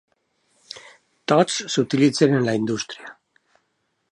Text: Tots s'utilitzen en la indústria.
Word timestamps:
Tots 1.33 1.59
s'utilitzen 1.75 2.33
en 2.39 2.49
la 2.49 2.57
indústria. 2.61 3.15